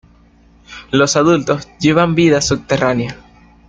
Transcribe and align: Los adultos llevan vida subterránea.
Los 0.89 1.15
adultos 1.15 1.69
llevan 1.79 2.15
vida 2.15 2.41
subterránea. 2.41 3.17